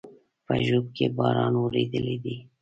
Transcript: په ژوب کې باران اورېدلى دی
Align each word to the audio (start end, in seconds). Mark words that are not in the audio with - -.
په 0.45 0.53
ژوب 0.65 0.85
کې 0.95 1.05
باران 1.17 1.53
اورېدلى 1.61 2.15
دی 2.23 2.35